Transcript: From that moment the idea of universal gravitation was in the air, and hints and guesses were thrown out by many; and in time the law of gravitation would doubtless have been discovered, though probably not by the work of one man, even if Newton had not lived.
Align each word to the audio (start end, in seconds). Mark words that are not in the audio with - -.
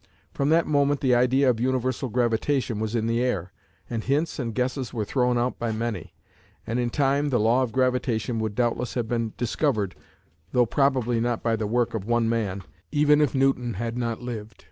From 0.33 0.49
that 0.49 0.65
moment 0.65 0.99
the 1.01 1.13
idea 1.13 1.47
of 1.47 1.59
universal 1.59 2.09
gravitation 2.09 2.79
was 2.79 2.95
in 2.95 3.05
the 3.05 3.21
air, 3.21 3.51
and 3.87 4.03
hints 4.03 4.39
and 4.39 4.55
guesses 4.55 4.91
were 4.91 5.05
thrown 5.05 5.37
out 5.37 5.59
by 5.59 5.71
many; 5.71 6.15
and 6.65 6.79
in 6.79 6.89
time 6.89 7.29
the 7.29 7.39
law 7.39 7.61
of 7.61 7.71
gravitation 7.71 8.39
would 8.39 8.55
doubtless 8.55 8.95
have 8.95 9.07
been 9.07 9.33
discovered, 9.37 9.93
though 10.53 10.65
probably 10.65 11.19
not 11.19 11.43
by 11.43 11.55
the 11.55 11.67
work 11.67 11.93
of 11.93 12.03
one 12.05 12.27
man, 12.27 12.63
even 12.91 13.21
if 13.21 13.35
Newton 13.35 13.75
had 13.75 13.95
not 13.95 14.19
lived. 14.23 14.59